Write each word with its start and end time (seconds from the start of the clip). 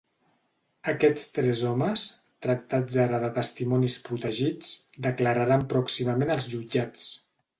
Aquests 0.91 1.25
tres 1.35 1.59
homes, 1.71 2.05
tractats 2.45 2.97
ara 3.03 3.19
de 3.25 3.29
testimonis 3.37 3.97
protegits, 4.09 4.71
declararan 5.09 5.67
pròximament 5.75 6.35
als 6.37 6.49
jutjats. 6.55 7.07